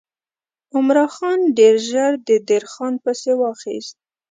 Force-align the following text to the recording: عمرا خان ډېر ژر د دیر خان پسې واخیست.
عمرا 0.75 1.05
خان 1.15 1.39
ډېر 1.57 1.75
ژر 1.89 2.11
د 2.27 2.29
دیر 2.47 2.63
خان 2.73 2.93
پسې 3.03 3.31
واخیست. 3.41 3.95